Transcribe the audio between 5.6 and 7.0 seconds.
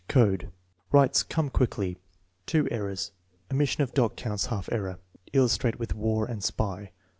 with "war" and spy.")